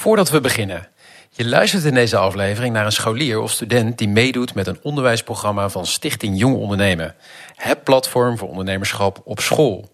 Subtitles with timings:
[0.00, 0.88] Voordat we beginnen.
[1.30, 5.68] Je luistert in deze aflevering naar een scholier of student die meedoet met een onderwijsprogramma
[5.68, 7.14] van Stichting Jong Ondernemen.
[7.54, 9.92] Het platform voor ondernemerschap op school.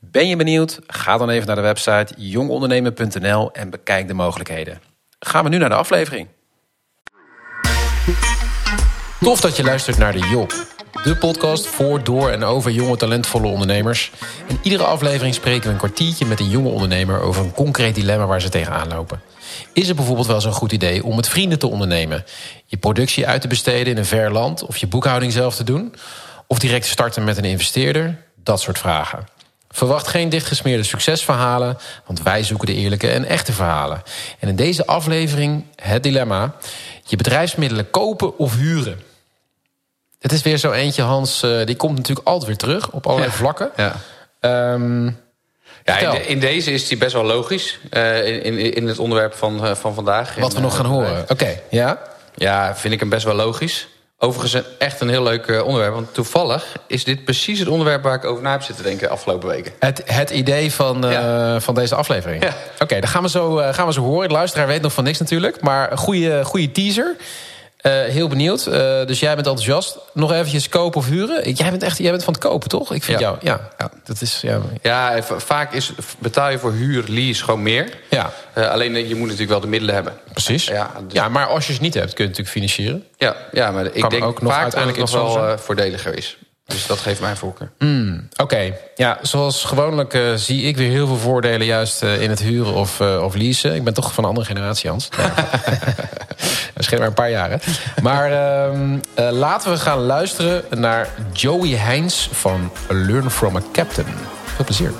[0.00, 0.78] Ben je benieuwd?
[0.86, 4.80] Ga dan even naar de website jongondernemen.nl en bekijk de mogelijkheden.
[5.18, 6.28] Gaan we nu naar de aflevering.
[9.20, 10.52] Tof dat je luistert naar de Job.
[11.04, 14.12] De podcast voor, door en over jonge talentvolle ondernemers.
[14.46, 18.26] In iedere aflevering spreken we een kwartiertje met een jonge ondernemer over een concreet dilemma
[18.26, 19.31] waar ze tegenaan lopen.
[19.72, 22.24] Is het bijvoorbeeld wel zo'n goed idee om met vrienden te ondernemen?
[22.66, 25.94] Je productie uit te besteden in een ver land of je boekhouding zelf te doen?
[26.46, 28.18] Of direct starten met een investeerder?
[28.36, 29.26] Dat soort vragen.
[29.70, 34.02] Verwacht geen dichtgesmeerde succesverhalen, want wij zoeken de eerlijke en echte verhalen.
[34.38, 36.54] En in deze aflevering het dilemma:
[37.06, 39.00] je bedrijfsmiddelen kopen of huren.
[40.18, 43.30] Het is weer zo eentje, Hans, uh, die komt natuurlijk altijd weer terug op allerlei
[43.30, 43.36] Ja.
[43.36, 43.70] vlakken.
[43.76, 43.96] Ja.
[44.40, 45.10] Ehm,
[45.84, 47.78] Ja, in, de- in deze is die best wel logisch.
[47.90, 50.34] eh, in, in, het onderwerp van, eh, van vandaag.
[50.34, 51.24] wat we nog gaan eh, horen.
[51.28, 51.98] Oké, ja?
[52.34, 53.88] Ja, vind ik hem best wel logisch.
[54.18, 55.94] Overigens echt een heel leuk onderwerp.
[55.94, 59.48] Want toevallig is dit precies het onderwerp waar ik over na heb zitten denken afgelopen
[59.48, 59.72] weken.
[59.78, 61.04] Het, het idee van,
[61.60, 62.42] van deze aflevering.
[62.42, 62.54] Ja.
[62.78, 64.28] Oké, dan gaan we, zo, gaan we zo horen.
[64.28, 65.60] De luisteraar weet nog van niks natuurlijk.
[65.60, 67.16] Maar een goede, goede teaser.
[67.82, 68.66] Eh, heel benieuwd.
[68.66, 69.98] Eh, dus jij bent enthousiast.
[70.12, 71.52] Nog eventjes kopen of huren.
[71.52, 72.92] Jij bent echt jij bent van het kopen, toch?
[72.92, 73.24] Ik vind Ja.
[73.26, 73.38] jou...
[73.40, 73.90] Ja, Ja.
[74.04, 74.40] dat is...
[74.40, 77.88] Ja, Ja, va- vaak is, betaal je voor huur, lease gewoon meer.
[78.10, 80.12] ja Eh, alleen je moet natuurlijk wel de middelen hebben.
[80.32, 80.64] precies.
[80.66, 80.74] Ja,
[81.08, 83.06] Ja, dus- maar als je het niet hebt, kun je het natuurlijk financieren.
[83.16, 86.16] Ja, ja maar ik Kan denk ook nog vaak dat het uiteindelijk nog wel voordeliger
[86.16, 86.36] is.
[86.72, 87.70] Dus dat geeft mijn voorkeur.
[87.78, 92.30] Hmm, Oké, ja, zoals gewoonlijk eh, zie ik weer heel veel voordelen juist eh, in
[92.30, 93.74] het huren of, eh, of leasen.
[93.74, 95.08] Ik ben toch van een andere generatie, Hans.
[96.78, 97.60] Scheelt maar een paar jaren.
[98.02, 104.06] Maar ehm, eh, laten we gaan luisteren naar Joey Heins van Learn from a Captain.
[104.54, 104.92] Veel plezier.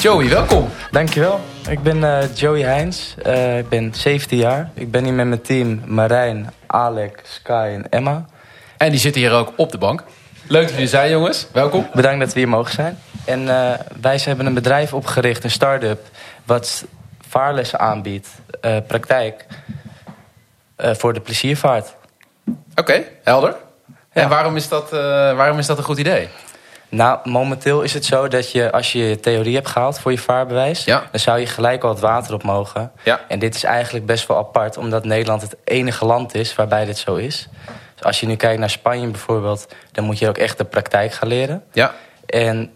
[0.00, 0.68] Joey, welkom.
[0.90, 1.40] Dankjewel.
[1.68, 3.14] Ik ben eh, Joey Heins.
[3.22, 4.70] Eh, ik ben 17 jaar.
[4.74, 8.26] Ik ben hier met mijn team Marijn, Alec, Sky en Emma.
[8.76, 10.04] En die zitten hier ook op de bank.
[10.46, 11.46] Leuk dat jullie zijn, jongens.
[11.52, 11.88] Welkom.
[11.94, 12.98] Bedankt dat we hier mogen zijn.
[13.24, 16.00] En eh, wij hebben een bedrijf opgericht, een start-up...
[16.44, 16.84] wat
[17.28, 18.28] vaarlessen aanbiedt,
[18.86, 19.46] praktijk,
[20.76, 21.94] voor de pleziervaart.
[22.74, 23.56] Oké, helder.
[24.10, 24.90] En waarom is, dat,
[25.36, 26.28] waarom is dat een goed idee?
[26.94, 30.18] Nou, momenteel is het zo dat je, als je je theorie hebt gehaald voor je
[30.18, 30.84] vaarbewijs...
[30.84, 31.02] Ja.
[31.10, 32.92] dan zou je gelijk al het water op mogen.
[33.02, 33.20] Ja.
[33.28, 36.98] En dit is eigenlijk best wel apart, omdat Nederland het enige land is waarbij dit
[36.98, 37.48] zo is.
[37.94, 41.12] Dus als je nu kijkt naar Spanje bijvoorbeeld, dan moet je ook echt de praktijk
[41.12, 41.64] gaan leren.
[41.72, 41.94] Ja,
[42.26, 42.72] En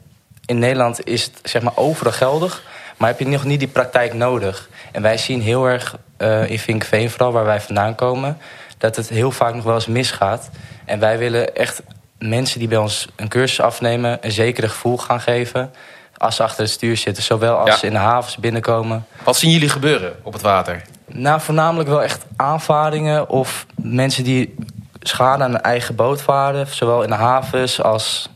[0.46, 2.62] in Nederland is het zeg maar overal geldig,
[2.96, 4.68] maar heb je nog niet die praktijk nodig.
[4.92, 8.38] En wij zien heel erg eh, in Vinkveen, vooral waar wij vandaan komen,
[8.78, 10.50] dat het heel vaak nog wel eens misgaat.
[10.84, 11.82] En wij willen echt
[12.18, 15.70] mensen die bij ons een cursus afnemen, een zekere gevoel gaan geven.
[16.16, 17.76] Als ze achter het stuur zitten, zowel als Ja.
[17.76, 19.06] ze in de havens binnenkomen.
[19.24, 20.82] Wat zien jullie gebeuren op het water?
[21.06, 24.54] Nou, voornamelijk wel echt aanvaringen of mensen die
[25.00, 26.66] schade aan een eigen boot varen.
[26.66, 28.28] Zowel in de havens als,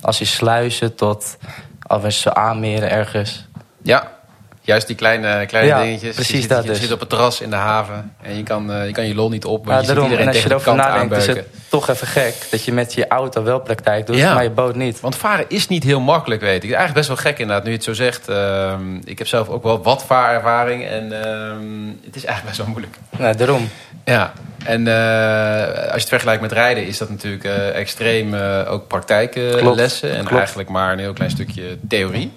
[0.00, 1.36] als in sluizen tot
[1.86, 3.46] als ze aanmeren ergens.
[3.82, 4.12] Ja,
[4.66, 6.14] juist die kleine, kleine Ja, dingetjes.
[6.14, 6.80] precies je zit, dat je dus.
[6.80, 9.28] zit op het terras in de haven en je kan, eh, je, kan je lol
[9.28, 9.66] niet op.
[9.66, 10.04] Want Ja, je ziet daarom.
[10.04, 13.08] En iedereen als je erover nadenkt, is het toch even gek dat je met je
[13.08, 14.34] auto wel praktijk doet, Ja.
[14.34, 15.00] maar je boot niet.
[15.00, 16.70] Want varen is niet heel makkelijk, weet ik.
[16.70, 18.28] Eigenlijk best wel gek inderdaad, nu je het zo zegt.
[18.28, 22.66] Ehm, ik heb zelf ook wel wat vaarervaring en ehm, het is eigenlijk best wel
[22.66, 22.96] moeilijk.
[23.18, 23.68] Nou, daarom.
[24.04, 24.32] Ja,
[24.64, 28.34] en eh, als je het vergelijkt met rijden is dat natuurlijk eh, extreem
[28.68, 30.10] ook praktijklessen.
[30.10, 30.36] en klopt.
[30.36, 32.32] eigenlijk maar een heel klein stukje theorie.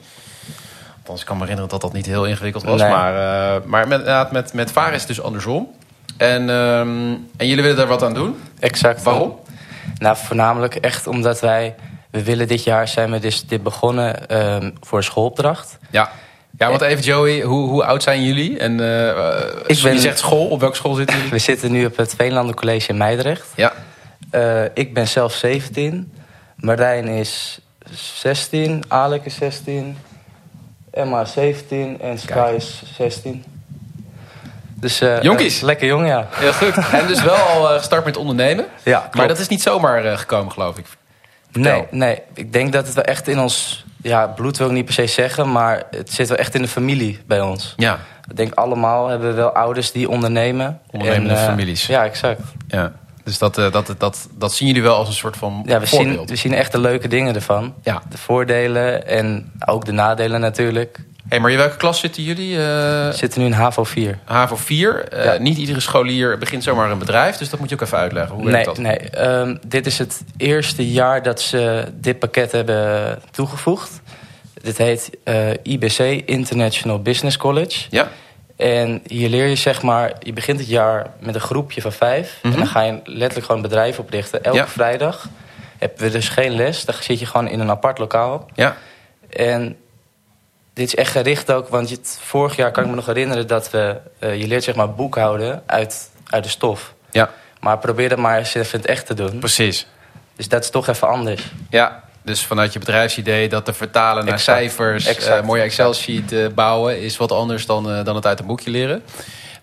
[1.09, 2.81] Althans, ik kan me herinneren dat dat niet heel ingewikkeld was.
[2.81, 2.89] Nee.
[2.89, 3.13] Maar,
[3.55, 5.67] eh, maar met, inderdaad, met, met varen is het dus andersom.
[6.17, 6.87] En, ehm,
[7.37, 8.35] en jullie willen daar wat aan doen?
[8.59, 9.03] Exact.
[9.03, 9.39] Waarom?
[9.97, 11.75] Nou, voornamelijk echt omdat wij...
[12.11, 15.77] We willen dit jaar zijn we dus dit begonnen ehm, voor een schoolopdracht.
[15.89, 16.11] Ja.
[16.57, 18.57] Ja, want even Joey, hoe, hoe oud zijn jullie?
[18.57, 21.31] En eh, eh, Ik ben- Je zegt school, op welke school zitten jullie?
[21.37, 23.47] We zitten nu op het Veenlanden College in Meidrecht.
[23.55, 23.73] Ja,
[24.31, 26.11] Eh, ik ben zelf 17.
[26.55, 27.59] Marijn is
[27.93, 28.83] 16.
[28.87, 29.97] Alec is 16.
[30.99, 32.01] Emma is 17.
[32.01, 33.43] En Sky is 16.
[34.75, 35.57] Dus, eh, Jonkies.
[35.57, 36.27] eh, lekker jong, ja.
[36.31, 36.73] heel goed.
[36.91, 38.65] En dus wel al eh, gestart met ondernemen.
[38.83, 40.85] ja Maar dat is niet zomaar eh, gekomen, geloof ik.
[41.51, 43.85] Nee, nee, ik denk dat het wel echt in ons...
[44.01, 46.67] Ja, bloed wil ik niet per se zeggen, maar het zit wel echt in de
[46.67, 47.73] familie bij ons.
[47.77, 50.79] Ja, Ik denk allemaal hebben we wel ouders die ondernemen.
[50.91, 51.85] Ondernemende En, eh, families.
[51.87, 52.41] Ja, exact.
[52.67, 52.91] ja.
[53.29, 55.85] Dus dat, eh, dat, dat, dat zien jullie wel als een soort van Ja, we
[55.85, 57.73] zien, we zien echt de leuke dingen ervan.
[57.83, 58.01] Ja.
[58.09, 60.99] De voordelen en ook de nadelen natuurlijk.
[61.27, 62.55] Hey, maar in welke klas zitten jullie?
[62.57, 64.19] Eh, We zitten nu in HAVO 4.
[64.25, 65.03] HAVO 4.
[65.07, 65.39] Eh.
[65.39, 67.37] Niet iedere scholier begint zomaar een bedrijf.
[67.37, 68.35] Dus dat moet je ook even uitleggen.
[68.35, 68.77] Hoe Nee, werkt dat?
[68.77, 74.01] nee ehm, dit is het eerste jaar dat ze dit pakket hebben toegevoegd.
[74.61, 75.09] Dit heet
[75.63, 77.85] IBC, International Business College.
[77.89, 78.07] Ja.
[78.59, 82.39] En hier leer je zeg maar, je begint het jaar met een groepje van vijf.
[82.43, 84.43] En dan ga je letterlijk gewoon een bedrijf oprichten.
[84.43, 84.67] Elke Ja.
[84.67, 85.27] vrijdag
[85.77, 86.85] hebben we dus geen les.
[86.85, 88.49] Dan zit je gewoon in een apart lokaal.
[88.55, 88.75] Ja.
[89.29, 89.77] En
[90.73, 93.69] dit is echt gericht ook, want het- vorig jaar kan ik me nog herinneren dat
[93.71, 93.97] we...
[94.19, 96.93] eh, je leert zeg maar boekhouden uit, uit de stof.
[97.11, 97.29] Ja.
[97.59, 99.39] Maar probeer dat maar eens even in het echt te doen.
[99.39, 99.87] Precies.
[100.35, 101.51] Dus dat is toch even anders.
[101.69, 104.57] Ja, dus vanuit je bedrijfsidee dat te vertalen naar Exact.
[104.57, 105.39] cijfers, Exact.
[105.39, 108.71] eh, mooie Excel-sheet eh, bouwen, is wat anders dan, eh, dan het uit een boekje
[108.71, 109.03] leren.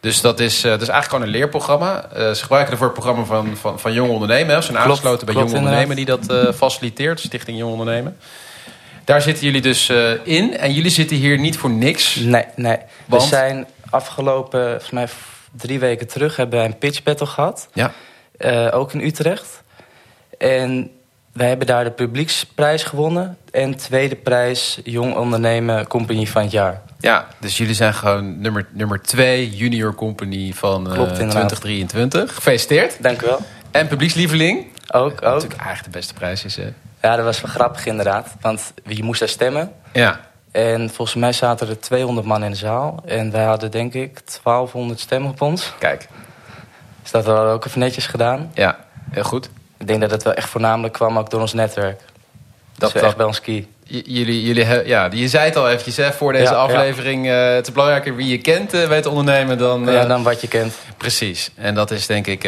[0.00, 2.06] Dus dat is, eh, dat is eigenlijk gewoon een leerprogramma.
[2.14, 4.56] Eh, ze gebruiken ervoor het programma van, van, van Jong Ondernemen.
[4.56, 8.16] Ze zijn aangesloten bij Jong Ondernemen die dat eh, faciliteert, Stichting Jong Ondernemen.
[9.04, 10.58] Daar zitten jullie dus eh, in.
[10.58, 12.16] En jullie zitten hier niet voor niks.
[12.16, 12.76] Nee, nee.
[13.04, 13.22] Want?
[13.22, 15.08] We zijn afgelopen, volgens mij
[15.56, 16.36] drie weken terug...
[16.36, 17.68] hebben wij een pitch battle gehad.
[17.72, 17.92] Ja.
[18.38, 19.62] Eh, ook in Utrecht.
[20.38, 20.90] En
[21.36, 23.36] wij hebben daar de publieksprijs gewonnen.
[23.52, 26.82] En tweede prijs Jong Ondernemen Compagnie van het jaar.
[27.00, 31.48] ja, dus jullie zijn gewoon nummer, nummer twee junior company van eh, Klopt, inderdaad.
[31.48, 32.34] 2023.
[32.34, 33.02] Gefeliciteerd.
[33.02, 33.40] Dank u wel.
[33.70, 34.66] En publiekslieveling.
[34.90, 35.20] Ook, ook.
[35.20, 36.72] Natuurlijk eigenlijk de beste prijs is, hè?
[37.02, 38.34] Ja, dat was wel grappig inderdaad.
[38.40, 39.72] Want je moest daar stemmen.
[39.92, 40.20] Ja.
[40.50, 43.02] En volgens mij zaten er 200 man in de zaal.
[43.06, 45.72] En wij hadden denk ik 1200 stemmen op ons.
[45.78, 46.08] Kijk.
[47.02, 48.50] Dus dat hadden we ook even netjes gedaan.
[48.54, 48.78] Ja,
[49.10, 49.48] heel goed.
[49.78, 52.00] Ik denk dat het wel echt voornamelijk kwam ook door ons netwerk.
[52.78, 53.66] Dat dat- echt bij ons key.
[53.88, 56.56] J- Jullie, jullie, ja, je zei het al eventjes hè, voor deze Ja, ja.
[56.56, 57.26] aflevering.
[57.28, 59.88] eh, het is belangrijker wie je kent eh, bij het ondernemen dan...
[59.88, 60.74] eh, Ja, dan wat je kent.
[60.96, 61.50] Precies.
[61.54, 62.42] En dat is denk ik...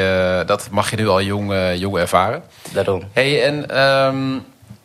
[0.46, 2.42] dat mag je nu al jong, jong ervaren.
[2.72, 3.02] Daarom.
[3.12, 3.70] hey, en...
[3.70, 4.30] ehm,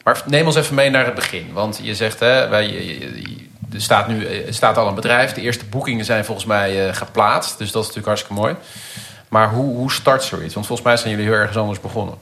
[0.03, 1.49] maar neem ons even mee naar het begin.
[1.53, 4.95] Want je zegt, hè, wij, je- je- je- er staat nu er staat al een
[4.95, 5.33] bedrijf.
[5.33, 7.57] De eerste boekingen zijn volgens mij geplaatst.
[7.57, 8.55] Dus dat is natuurlijk hartstikke mooi.
[9.29, 10.53] Maar hoe, hoe start zoiets?
[10.53, 12.15] Want volgens mij zijn jullie heel ergens anders begonnen.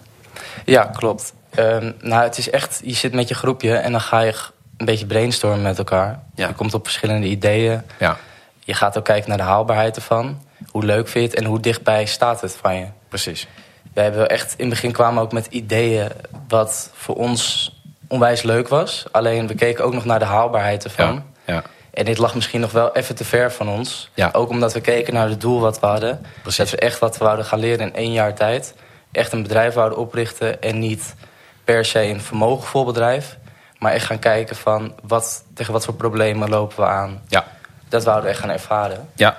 [0.65, 1.33] Ja, klopt.
[1.49, 4.33] Ehm, nou, het is echt, je zit met je groepje en dan ga je
[4.77, 6.19] een beetje brainstormen met elkaar.
[6.35, 6.47] Ja.
[6.47, 7.81] Je komt op verschillende ideeën.
[7.99, 8.17] Ja,
[8.63, 10.41] Je gaat ook kijken naar de haalbaarheid ervan.
[10.71, 12.85] Hoe leuk vind je het en hoe dichtbij staat het van je.
[13.09, 13.47] precies.
[13.93, 16.09] We hebben echt, in het begin kwamen ook met ideeën
[16.47, 17.71] wat voor ons
[18.07, 19.05] onwijs leuk was.
[19.11, 21.23] Alleen we keken ook nog naar de haalbaarheid ervan.
[21.45, 21.63] Ja, ja.
[21.93, 24.09] En dit lag misschien nog wel even te ver van ons.
[24.13, 24.29] Ja.
[24.31, 26.25] Ook omdat we keken naar het doel wat we hadden.
[26.41, 26.57] Precies.
[26.57, 28.73] Dat we echt wat we wouden gaan leren in één jaar tijd.
[29.11, 31.15] Echt een bedrijf wouden oprichten en niet
[31.63, 33.37] per se een vermogenvol bedrijf.
[33.77, 37.21] Maar echt gaan kijken van wat, tegen wat voor problemen lopen we aan.
[37.27, 37.45] ja.
[37.89, 39.09] Dat wouden we echt gaan ervaren.
[39.15, 39.37] ja.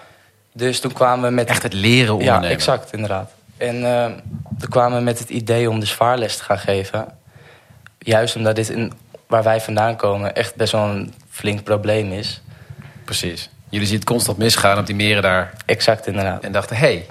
[0.54, 1.48] Dus toen kwamen we met...
[1.48, 2.48] Echt het leren ondernemen.
[2.48, 3.30] Ja, exact, inderdaad.
[3.56, 4.04] En eh,
[4.58, 7.06] toen kwamen we met het idee om dus vaarles te gaan geven.
[7.98, 8.92] Juist omdat dit, in,
[9.26, 12.42] waar wij vandaan komen, echt best wel een flink probleem is.
[13.04, 13.50] Precies.
[13.68, 15.52] Jullie zien het constant misgaan op die meren daar.
[15.66, 16.42] Exact, inderdaad.
[16.42, 17.06] En dachten, hé, hey,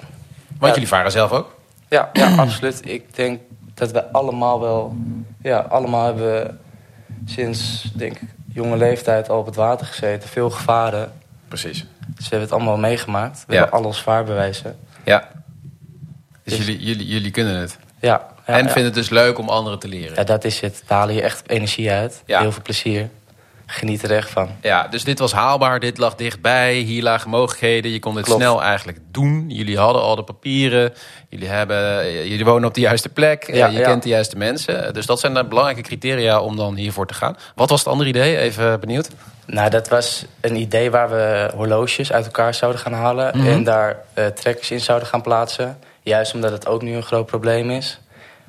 [0.48, 0.72] want Ja.
[0.72, 1.54] jullie varen zelf ook?
[1.92, 2.80] Ja, ja, absoluut.
[2.88, 3.40] Ik denk
[3.74, 4.96] dat we allemaal wel...
[5.42, 6.50] Ja, allemaal hebben we
[7.26, 10.28] sinds, denk ik, jonge leeftijd al op het water gezeten.
[10.28, 11.12] Veel gevaren.
[11.48, 11.78] Precies.
[12.06, 13.44] Dus we hebben het allemaal meegemaakt.
[13.46, 13.60] We Ja.
[13.60, 14.76] hebben al ons vaarbewijzen.
[15.04, 15.28] Ja.
[16.44, 17.78] Dus, Dus- jullie, jullie, jullie kunnen het.
[18.00, 20.14] Ja, ja, en vinden het dus leuk om anderen te leren.
[20.16, 20.82] Ja, dat is het.
[20.86, 22.22] Daar haal je echt energie uit.
[22.26, 23.08] Heel veel plezier.
[23.74, 24.48] Geniet er echt van.
[24.62, 27.90] Ja, dus dit was haalbaar, dit lag dichtbij, hier lagen mogelijkheden.
[27.90, 28.40] Je kon dit Klopt.
[28.40, 29.44] snel eigenlijk doen.
[29.48, 30.92] Jullie hadden al de papieren,
[31.28, 33.84] jullie, hebben, jullie wonen op de juiste plek, Ja, je ja.
[33.88, 34.94] kent de juiste mensen.
[34.94, 37.36] Dus dat zijn de belangrijke criteria om dan hiervoor te gaan.
[37.54, 38.36] Wat was het andere idee?
[38.38, 39.08] Even benieuwd.
[39.46, 43.38] Nou, dat was een idee waar we horloges uit elkaar zouden gaan halen.
[43.38, 43.46] Mhm.
[43.46, 45.78] En daar eh, trekkers in zouden gaan plaatsen.
[46.02, 48.00] Juist omdat het ook nu een groot probleem is.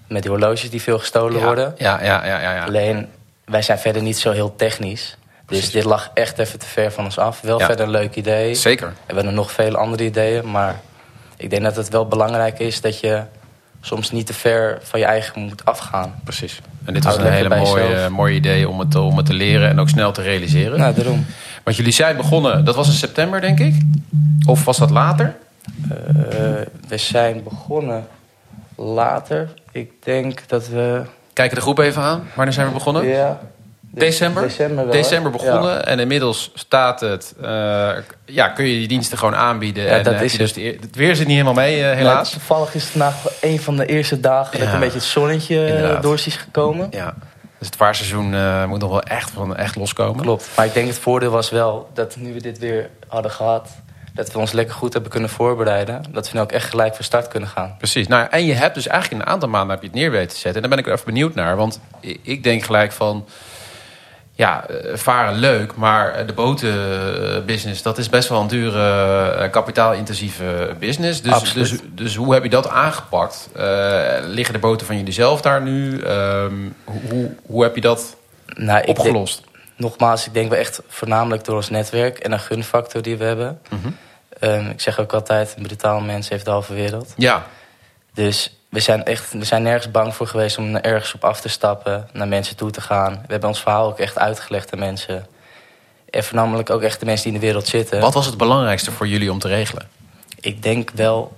[0.07, 1.75] Met die horloges die veel gestolen Ja, worden.
[1.77, 2.53] Ja, ja, ja, ja.
[2.53, 2.63] ja.
[2.65, 3.07] Alleen,
[3.45, 5.17] wij zijn verder niet zo heel technisch.
[5.45, 5.63] Precies.
[5.65, 7.41] Dus dit lag echt even te ver van ons af.
[7.41, 7.65] Wel Ja.
[7.65, 8.55] verder een leuk idee.
[8.55, 8.87] Zeker.
[8.87, 10.51] En we hebben nog vele andere ideeën.
[10.51, 10.79] Maar
[11.37, 13.23] ik denk dat het wel belangrijk is dat je
[13.81, 16.15] soms niet te ver van je eigen moet afgaan.
[16.23, 16.59] Precies.
[16.85, 19.79] En dit was een hele mooie, mooie idee om het, om het te leren en
[19.79, 20.79] ook snel te realiseren.
[20.79, 21.25] Nou, daarom.
[21.63, 23.75] Want jullie zijn begonnen, dat was in september denk ik?
[24.47, 25.35] Of was dat later?
[25.89, 25.97] Eh,
[26.87, 28.07] we zijn begonnen
[28.75, 29.49] later.
[29.71, 31.01] Ik denk dat we...
[31.33, 32.27] Kijken de groep even aan.
[32.33, 33.05] Wanneer zijn we begonnen?
[33.07, 33.39] Ja,
[33.95, 34.43] December?
[34.43, 35.81] December, wel, December begonnen Ja.
[35.85, 37.33] en inmiddels staat het.
[37.41, 37.89] eh,
[38.25, 39.83] ja, kun je die diensten gewoon aanbieden.
[39.83, 40.53] Ja, en, dat eh, is je het.
[40.53, 42.31] Dus de het weer zit niet helemaal mee, eh, Ja, helaas.
[42.31, 46.03] toevallig is het vandaag een van de eerste dagen dat een beetje het zonnetje Inderdaad.
[46.03, 46.87] door is gekomen.
[46.91, 47.13] Ja.
[47.57, 50.21] Dus het vaarseizoen eh, moet nog wel echt, van, echt loskomen.
[50.21, 50.49] Klopt.
[50.55, 53.69] Maar ik denk het voordeel was wel dat nu we dit weer hadden gehad...
[54.13, 56.03] dat we ons lekker goed hebben kunnen voorbereiden.
[56.11, 57.75] Dat we nu ook echt gelijk van start kunnen gaan.
[57.77, 58.07] Precies.
[58.07, 60.29] Nou, en je hebt dus eigenlijk in een aantal maanden heb je het neer weten
[60.29, 60.63] te zetten.
[60.63, 61.55] En daar ben ik even benieuwd naar.
[61.55, 61.79] Want
[62.21, 63.25] ik denk gelijk van...
[64.35, 67.81] Ja, eh, varen leuk, maar eh, de botenbusiness...
[67.81, 71.21] dat is best wel een dure, eh, kapitaalintensieve business.
[71.21, 71.69] Dus, Absoluut.
[71.69, 73.49] dus, dus hoe heb je dat aangepakt?
[74.21, 75.99] Liggen de boten van jullie zelf daar nu?
[76.01, 76.53] Ehm,
[76.83, 78.15] hoe, hoe, heb je dat
[78.45, 79.41] Nou, ik denk- opgelost?
[79.83, 83.61] Nogmaals, ik denk wel echt voornamelijk door ons netwerk en een gunfactor die we hebben.
[84.39, 87.13] Ehm, ik zeg ook altijd, een brutaal mens heeft de halve wereld.
[87.17, 87.45] Ja,
[88.13, 91.49] Dus we zijn, echt, we zijn nergens bang voor geweest om ergens op af te
[91.49, 93.11] stappen, naar mensen toe te gaan.
[93.11, 95.27] We hebben ons verhaal ook echt uitgelegd aan mensen.
[96.09, 97.99] En voornamelijk ook echt de mensen die in de wereld zitten.
[97.99, 99.87] wat was het belangrijkste voor jullie om te regelen?
[100.39, 101.35] Ik denk wel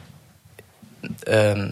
[1.23, 1.71] ehm,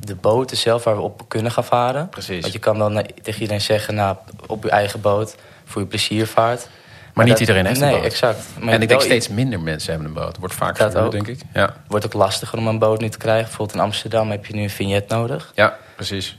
[0.00, 2.08] de boten zelf waar we op kunnen gaan varen.
[2.08, 2.40] Precies.
[2.40, 4.16] Want je kan dan tegen iedereen zeggen, nou,
[4.46, 6.68] op je eigen boot, voor je pleziervaart.
[7.14, 8.04] Maar, niet dat- iedereen heeft nee, een boot.
[8.06, 8.38] exact.
[8.60, 10.36] Maar en ik denk steeds minder mensen hebben een boot.
[10.38, 11.40] Wordt vaak verhuurd, denk ik.
[11.52, 13.44] Ja, wordt ook lastiger om een boot nu te krijgen.
[13.44, 15.52] Bijvoorbeeld in Amsterdam heb je nu een vignet nodig.
[15.54, 16.38] ja precies.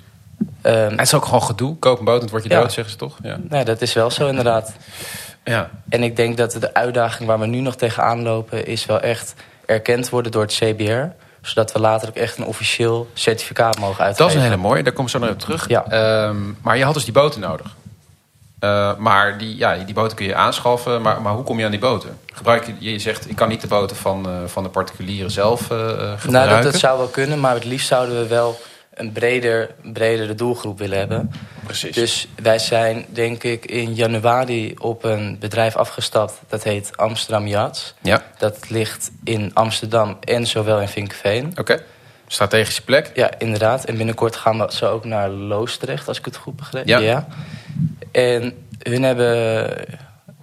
[0.61, 1.77] Ehm, het is ook gewoon gedoe.
[1.77, 2.59] Koop een boot en het wordt je Ja.
[2.59, 3.17] dood, zeggen ze toch?
[3.23, 3.37] Ja.
[3.49, 4.73] nee, dat is wel zo inderdaad.
[5.43, 5.69] ja.
[5.89, 8.65] En ik denk dat de uitdaging waar we nu nog tegenaan lopen...
[8.67, 9.33] is wel echt
[9.65, 11.01] erkend worden door het CBR.
[11.41, 14.17] Zodat we later ook echt een officieel certificaat mogen uitgeven.
[14.17, 15.67] Dat is een hele mooie, daar kom ik zo nog op terug.
[15.67, 15.85] Ja.
[15.87, 17.75] Ehm, maar je had dus die boten nodig.
[18.59, 21.01] Eh, maar die, ja, die boten kun je aanschaffen.
[21.01, 22.19] Maar, maar hoe kom je aan die boten?
[22.33, 25.71] Gebruik je, je zegt, ik kan niet de boten van, eh, van de particulieren zelf
[25.71, 26.31] eh, eh, gebruiken.
[26.31, 28.59] Nou, dat, dat zou wel kunnen, maar het liefst zouden we wel
[28.93, 31.31] een breder, bredere doelgroep willen hebben.
[31.63, 31.95] Precies.
[31.95, 36.33] Dus wij zijn, denk ik, in januari op een bedrijf afgestapt.
[36.47, 37.93] Dat heet Amsterdam Yachts.
[38.01, 41.51] ja, Dat ligt in Amsterdam en zowel in Vinkenveen.
[41.55, 41.83] oké.
[42.27, 43.11] Strategische plek.
[43.13, 43.85] Ja, inderdaad.
[43.85, 46.87] En binnenkort gaan we zo ook naar Loosdrecht, als ik het goed begreep.
[46.87, 47.27] Ja.
[48.15, 49.69] En hun hebben,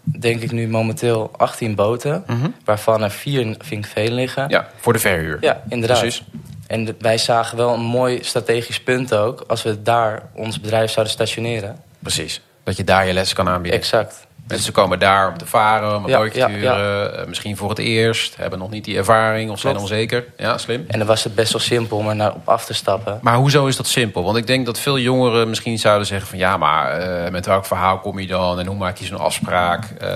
[0.03, 2.25] denk ik nu momenteel 18 boten.
[2.27, 2.49] Mhm.
[2.65, 4.49] Waarvan er vier in Vinkenveen liggen.
[4.49, 5.39] Ja, voor de verhuur.
[5.41, 5.99] Ja, inderdaad.
[5.99, 6.25] Precies.
[6.67, 9.45] En wij zagen wel een mooi strategisch punt ook...
[9.47, 11.77] als we daar ons bedrijf zouden stationeren.
[11.99, 12.41] Precies.
[12.63, 13.81] Dat je daar je lessen kan aanbieden.
[13.81, 14.27] Exact.
[14.49, 17.19] Mensen komen daar om te varen, om een Ja, bootje ja, te huren.
[17.21, 18.37] eh, Misschien voor het eerst.
[18.37, 19.91] Hebben nog niet die ervaring of zijn Klopt.
[19.91, 20.25] onzeker.
[20.37, 20.85] Ja, slim.
[20.89, 23.19] En dan was het best wel simpel om er naar op af te stappen.
[23.23, 24.23] Maar hoezo is dat simpel?
[24.25, 26.39] Want ik denk dat veel jongeren misschien zouden zeggen van...
[26.39, 28.59] ja, maar eh, met welk verhaal kom je dan?
[28.59, 29.85] En hoe maak je zo'n afspraak?
[30.01, 30.09] Eh,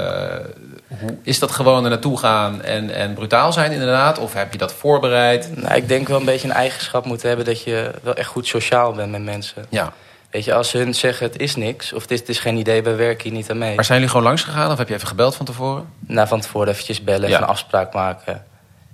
[1.00, 4.18] hoe, is dat gewoon er naartoe gaan en, en brutaal zijn inderdaad?
[4.18, 5.50] Of heb je dat voorbereid?
[5.56, 7.46] Nou, ik denk wel een beetje een eigenschap moeten hebben...
[7.46, 9.64] dat je wel echt goed sociaal bent met mensen.
[9.68, 9.92] Ja.
[10.36, 11.92] Weet je, als hun zeggen het is niks...
[11.92, 13.74] of het is, geen idee, wij werken hier niet aan mee.
[13.74, 15.88] Maar zijn jullie gewoon langs gegaan of heb je even gebeld van tevoren?
[16.06, 17.38] Nou, van tevoren eventjes bellen, Ja.
[17.38, 18.44] een afspraak maken.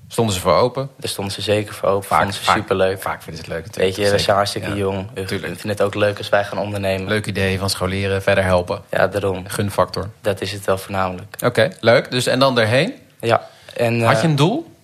[0.08, 0.90] Stonden ze voor open?
[0.96, 3.02] Daar stonden ze zeker voor open, vonden ze superleuk.
[3.02, 3.96] Vaak vinden ze het leuk natuurlijk.
[3.96, 4.74] Weet je, we zijn hartstikke Ja.
[4.74, 5.08] jong.
[5.14, 5.52] We tuurlijk.
[5.52, 7.08] vinden het ook leuk als wij gaan ondernemen.
[7.08, 8.82] Leuk idee van scholieren, verder helpen.
[8.90, 9.48] Ja, daarom.
[9.48, 10.10] Gunfactor.
[10.20, 11.36] Dat is het wel voornamelijk.
[11.44, 12.10] Oké, leuk.
[12.10, 12.94] Dus en dan erheen?
[13.20, 13.48] Ja.
[13.76, 14.74] En, Had eh, je een doel?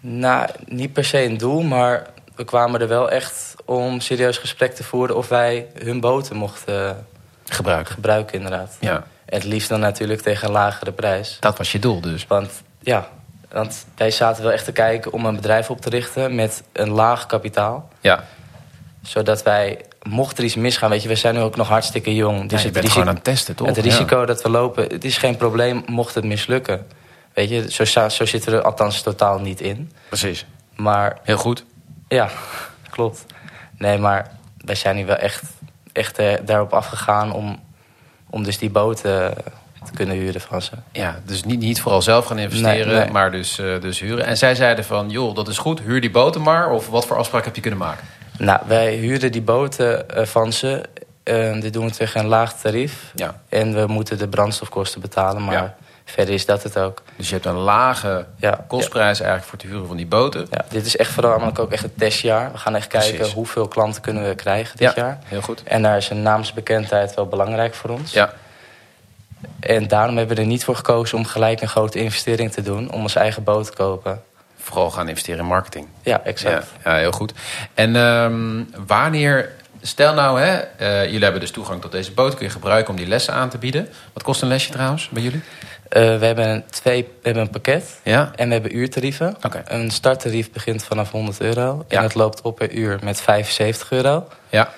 [0.00, 2.06] Nou, niet per se een doel, maar
[2.36, 5.16] we kwamen er wel echt om serieus gesprek te voeren...
[5.16, 7.06] of wij hun boten mochten
[7.48, 7.94] Gebruiken.
[7.94, 8.76] gebruiken, inderdaad.
[8.80, 11.36] Ja, En het liefst dan natuurlijk tegen een lagere prijs.
[11.40, 12.26] dat was je doel dus.
[12.26, 12.50] Want
[12.80, 13.08] ja,
[13.50, 16.90] want wij zaten wel echt te kijken om een bedrijf op te richten met een
[16.90, 17.88] laag kapitaal.
[18.00, 18.24] Ja,
[19.02, 22.48] Zodat wij, mocht er iets misgaan, weet je, we zijn nu ook nog hartstikke jong.
[22.48, 23.66] dus je het, risico, aan het testen, toch?
[23.66, 23.82] het Ja.
[23.82, 26.86] risico dat we lopen, het is geen probleem mocht het mislukken.
[27.34, 29.92] Weet je, zo, zo zitten we er althans totaal niet in.
[30.08, 30.46] Precies.
[30.74, 31.64] Maar Heel goed.
[32.08, 32.30] Ja,
[32.90, 33.26] klopt.
[33.78, 34.30] Nee, maar
[34.64, 35.42] wij zijn nu wel echt,
[35.92, 37.60] echt eh, daarop afgegaan om,
[38.30, 39.34] om dus die boten
[39.86, 40.72] te kunnen huren van ze.
[40.92, 43.10] Ja, dus niet, niet vooral zelf gaan investeren, Nee, nee.
[43.10, 44.24] maar dus, eh, dus huren.
[44.26, 46.70] En zij zeiden van, joh, dat is goed, huur die boten maar.
[46.70, 48.06] Of wat voor afspraak heb je kunnen maken?
[48.38, 50.82] Nou, wij huurden die boten eh, van ze.
[51.22, 53.12] Eh, dit doen we tegen een laag tarief.
[53.14, 53.40] Ja.
[53.48, 55.74] En we moeten de brandstofkosten betalen, maar Ja.
[56.08, 57.02] Verder is dat het ook.
[57.16, 60.46] Dus je hebt een lage Ja, kostprijs eigenlijk voor het huren van die boten.
[60.50, 62.52] Ja, dit is echt voornamelijk ook echt een testjaar.
[62.52, 63.34] We gaan echt kijken Precies.
[63.34, 65.18] hoeveel klanten kunnen we krijgen dit jaar.
[65.24, 65.62] heel goed.
[65.62, 68.12] En daar is een naamsbekendheid wel belangrijk voor ons.
[68.12, 68.32] Ja,
[69.60, 72.92] En daarom hebben we er niet voor gekozen om gelijk een grote investering te doen...
[72.92, 74.22] om onze eigen boot te kopen.
[74.58, 75.86] vooral gaan investeren in marketing.
[76.02, 76.66] Ja, exact.
[76.84, 77.32] Ja, ja, heel goed.
[77.74, 79.50] En ehm, wanneer,
[79.82, 82.96] stel nou, hè, eh, jullie hebben dus toegang tot deze boot, kun je gebruiken om
[82.96, 83.88] die lessen aan te bieden.
[84.12, 85.42] Wat kost een lesje trouwens bij jullie?
[85.88, 89.36] Eh, we, hebben een twee, we hebben een pakket Ja, en we hebben uurtarieven.
[89.64, 91.84] Een starttarief begint vanaf 100 euro.
[91.88, 91.96] Ja.
[91.96, 94.28] En het loopt op per uur met 75 euro.
[94.48, 94.72] ja,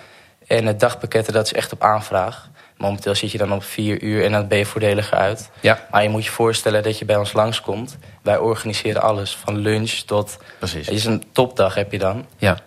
[0.47, 2.49] En het dagpakketten, dat is echt op aanvraag.
[2.77, 5.50] Momenteel zit je dan op vier uur en dan ben je voordeliger uit.
[5.61, 7.99] ja, Maar je moet je voorstellen dat je bij ons langskomt.
[8.23, 10.38] Wij organiseren alles, van lunch tot...
[10.59, 10.87] precies.
[10.87, 12.27] Het is een topdag heb je dan.
[12.37, 12.59] Ja.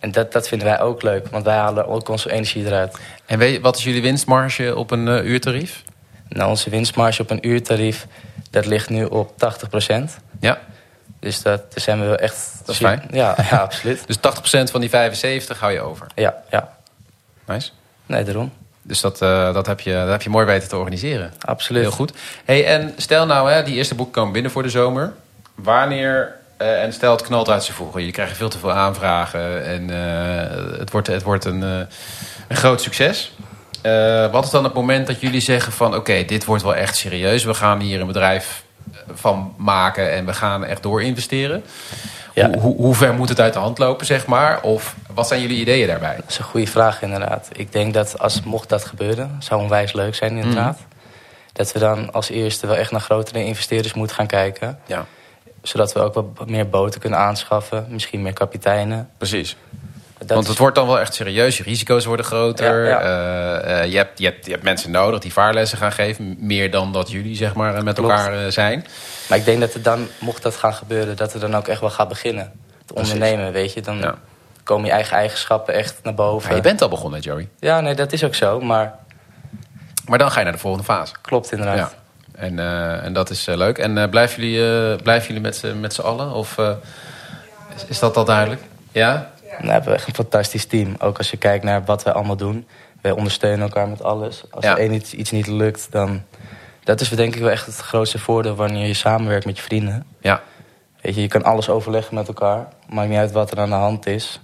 [0.00, 2.98] En dat, dat vinden wij ook leuk, want wij halen ook onze energie eruit.
[3.26, 5.82] En weet je, wat is jullie winstmarge op een eh, uurtarief?
[6.28, 8.06] Nou, onze winstmarge op een uurtarief,
[8.50, 10.04] dat ligt nu op 80%
[10.40, 10.58] Ja,
[11.20, 12.52] Dus dat, daar zijn we wel echt...
[12.58, 13.02] Dat is fijn.
[13.10, 14.06] Ja, ja absoluut.
[14.08, 16.06] dus 80% van die 75 hou je over.
[16.14, 16.76] Ja, ja.
[17.46, 17.70] Nice.
[18.06, 18.52] Nee, daarom.
[18.82, 21.32] Dus dat, eh, dat, heb je, dat heb je mooi weten te organiseren.
[21.40, 21.82] Absoluut.
[21.82, 22.12] Heel goed.
[22.44, 25.12] Hey, en stel nou, hè, die eerste boeken komen binnen voor de zomer.
[25.54, 28.04] Wanneer, eh, en stel het knalt uit zijn voegen.
[28.04, 31.88] Je krijgt veel te veel aanvragen en eh, het wordt, het wordt een, een
[32.56, 33.32] groot succes.
[33.86, 35.94] Eh, wat is dan het moment dat jullie zeggen van...
[35.94, 37.44] oké, dit wordt wel echt serieus.
[37.44, 41.64] We gaan hier een bedrijf eh, van maken en we gaan echt door investeren.
[42.34, 42.48] Ja.
[42.50, 44.62] Hoe, hoe, hoe ver moet het uit de hand lopen, zeg maar?
[44.62, 46.16] Of wat zijn jullie ideeën daarbij?
[46.16, 47.48] Dat is een goede vraag inderdaad.
[47.52, 50.78] Ik denk dat als mocht dat gebeuren, zou onwijs leuk zijn inderdaad.
[51.52, 54.78] Dat we dan als eerste wel echt naar grotere investeerders moeten gaan kijken.
[54.86, 55.06] Ja,
[55.62, 57.86] Zodat we ook wat meer boten kunnen aanschaffen.
[57.88, 59.08] Misschien meer kapiteinen.
[59.18, 59.56] precies.
[60.18, 61.56] Dat Want is- het wordt dan wel echt serieus.
[61.56, 62.84] Je risico's worden groter.
[62.84, 63.00] Ja, ja.
[63.00, 66.36] Eh, eh, je, hebt, je, hebt, je hebt mensen nodig die vaarlessen gaan geven.
[66.38, 68.10] Meer dan dat jullie zeg maar, met Klopt.
[68.10, 68.86] elkaar eh, zijn.
[69.28, 71.80] Maar ik denk dat het dan, mocht dat gaan gebeuren, dat het dan ook echt
[71.80, 72.52] wel gaat beginnen.
[72.86, 73.80] Te ondernemen, weet je.
[73.80, 74.14] Dan Ja.
[74.62, 76.50] komen je eigen eigenschappen echt naar boven.
[76.50, 77.48] Ja, je bent al begonnen, Joey.
[77.60, 78.60] Ja, nee, dat is ook zo.
[78.60, 78.94] Maar
[80.06, 81.14] Maar dan ga je naar de volgende fase.
[81.20, 81.76] klopt inderdaad.
[81.76, 81.90] Ja.
[82.40, 83.78] En, eh, en dat is eh, leuk.
[83.78, 86.30] En eh, blijven jullie, eh, blijven jullie met, z'n- met z'n allen?
[86.32, 86.70] Of eh,
[87.76, 88.62] is, is dat al duidelijk?
[88.92, 89.30] Ja?
[89.60, 90.94] Dan hebben we echt een fantastisch team.
[90.98, 92.66] Ook als je kijkt naar wat wij allemaal doen.
[93.00, 94.44] Wij ondersteunen elkaar met alles.
[94.50, 96.22] Als er één iets, iets niet lukt, dan...
[96.84, 100.06] Dat is denk ik wel echt het grootste voordeel wanneer je samenwerkt met je vrienden.
[100.20, 100.42] Ja,
[101.06, 102.68] Weet je, je kan alles overleggen met elkaar.
[102.88, 104.40] Maakt niet uit wat er aan de hand is.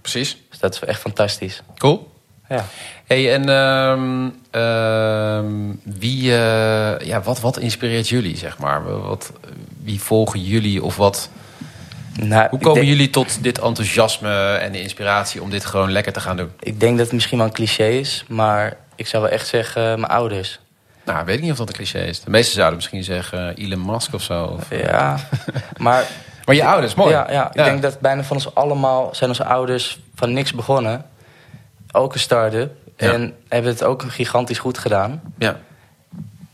[0.00, 0.42] precies.
[0.50, 1.62] Dus dat is echt fantastisch.
[1.76, 2.12] Cool.
[2.48, 2.64] Ja.
[3.06, 9.00] Hey, en ehm, ehm, wie, eh, ja, wat, wat inspireert jullie, zeg maar?
[9.02, 9.32] Wat,
[9.82, 11.30] wie volgen jullie of wat...
[12.20, 16.12] Nou, Hoe komen denk- jullie tot dit enthousiasme en de inspiratie om dit gewoon lekker
[16.12, 16.52] te gaan doen?
[16.58, 19.82] Ik denk dat het misschien wel een cliché is, maar ik zou wel echt zeggen
[19.82, 20.60] mijn ouders.
[21.04, 22.20] Nou, weet ik niet of dat een cliché is.
[22.20, 24.44] De meesten zouden misschien zeggen eh, Elon Musk of zo.
[24.44, 25.16] Of, Ja,
[25.76, 26.04] maar
[26.44, 27.10] Maar je ouders, mooi.
[27.10, 31.04] Ja, ja, ik denk dat bijna van ons allemaal zijn onze ouders van niks begonnen.
[31.92, 32.72] Ook een start-up.
[32.96, 33.12] Ja.
[33.12, 35.22] En hebben het ook gigantisch goed gedaan.
[35.38, 35.56] Ja,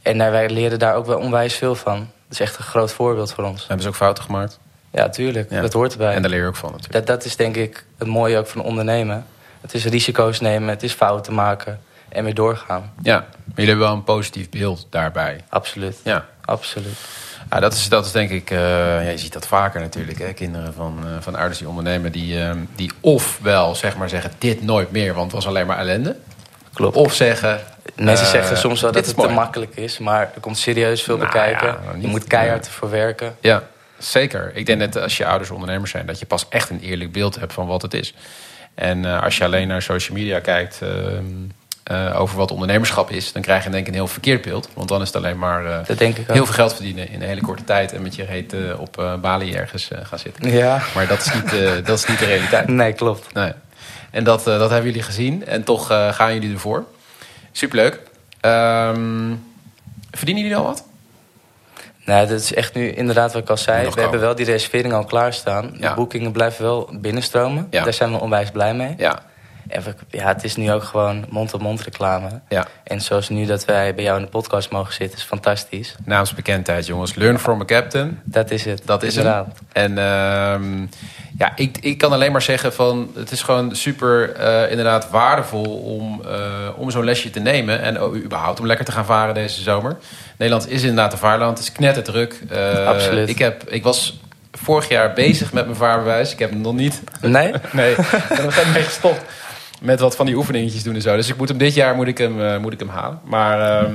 [0.03, 1.97] En wij leren daar ook wel onwijs veel van.
[1.99, 3.61] Dat is echt een groot voorbeeld voor ons.
[3.61, 4.59] hebben ze ook fouten gemaakt.
[4.91, 5.51] Ja, tuurlijk.
[5.51, 5.61] Ja.
[5.61, 6.15] Dat hoort erbij.
[6.15, 7.07] En daar leer je ook van natuurlijk.
[7.07, 9.27] dat, dat is denk ik het mooie ook van ondernemen.
[9.61, 12.93] Het is risico's nemen, het is fouten maken en weer doorgaan.
[13.03, 15.41] Ja, maar jullie hebben wel een positief beeld daarbij.
[15.49, 15.97] Absoluut.
[16.05, 16.99] Ja, Absoluut.
[17.51, 18.51] ja dat, is, dat is denk ik...
[18.51, 20.19] eh, ja, je ziet dat vaker natuurlijk.
[20.19, 20.33] Hè?
[20.33, 22.13] Kinderen van, eh, van ouders die ondernemen...
[22.13, 25.79] Die, eh, die ofwel zeg maar zeggen dit nooit meer, want het was alleen maar
[25.79, 26.17] ellende.
[26.73, 26.97] Klopt.
[26.97, 27.61] Of zeggen...
[27.97, 31.29] Mensen zeggen soms wel dat het te makkelijk is, maar er komt serieus veel Nou
[31.31, 31.67] bekijken.
[31.67, 33.37] ja, je moet keihard ervoor werken.
[33.41, 33.63] Ja,
[33.99, 34.51] zeker.
[34.55, 36.07] Ik denk dat als je ouders ondernemers zijn...
[36.07, 38.15] dat je pas echt een eerlijk beeld hebt van wat het is.
[38.75, 40.79] En eh, als je alleen naar social media kijkt...
[40.83, 41.25] ehm,
[41.83, 43.33] eh, over wat ondernemerschap is...
[43.33, 44.69] dan krijg je denk ik een heel verkeerd beeld.
[44.75, 46.35] Want dan is het alleen maar eh, Dat denk ik ook.
[46.35, 47.09] heel veel geld verdienen...
[47.09, 47.93] in een hele korte tijd...
[47.93, 50.51] en met je reet op Bali ergens gaan zitten.
[50.51, 50.83] Ja.
[50.95, 51.51] Maar dat is niet,
[51.87, 52.69] dat is niet de realiteit.
[52.69, 53.35] Nee, klopt.
[53.35, 53.53] Nee.
[54.11, 55.47] En dat, dat hebben jullie gezien.
[55.47, 56.85] En toch gaan jullie ervoor.
[57.53, 58.01] Superleuk.
[58.41, 59.35] Ehm
[60.11, 60.85] verdienen jullie al wat?
[62.09, 63.89] Nou, dat is echt nu inderdaad wat ik al zei.
[63.91, 65.71] We hebben wel die reservering al klaarstaan.
[65.79, 65.89] Ja.
[65.89, 67.67] De boekingen blijven wel binnenstromen.
[67.71, 67.83] Ja.
[67.85, 68.95] Daar zijn we onwijs blij mee.
[68.99, 69.19] Ja.
[69.69, 72.41] En we- ja, het is nu ook gewoon mond-op-mond reclame.
[72.49, 72.67] ja.
[72.85, 75.95] En zoals nu dat wij bij jou in de podcast mogen zitten, is fantastisch.
[76.05, 77.15] Naamsbekendheid, jongens.
[77.15, 78.21] Learn from a captain.
[78.25, 78.83] Dat is het.
[78.85, 79.45] Dat is hem.
[79.73, 80.81] En ehm,
[81.39, 83.11] ja, ik, ik kan alleen maar zeggen van...
[83.15, 86.39] het is gewoon super eh, inderdaad waardevol om, eh,
[86.77, 87.81] om zo'n lesje te nemen...
[87.83, 89.97] en überhaupt om lekker te gaan varen deze zomer.
[90.39, 91.59] Nederland is inderdaad een vaarland.
[91.59, 92.41] Het is knetterdruk.
[92.49, 93.29] Eh, Absoluut.
[93.29, 94.21] Ik, heb, ik was
[94.53, 96.33] vorig jaar bezig met mijn vaarbewijs.
[96.33, 97.53] Ik heb hem nog niet Nee?
[97.73, 97.97] Nee, ik
[98.29, 99.21] ben er mee gestopt.
[99.81, 101.17] Met wat van die oefeningetjes doen en zo.
[101.17, 103.21] Dus ik moet hem dit jaar moet ik hem, eh, moet ik hem halen.
[103.25, 103.95] Maar, ehm,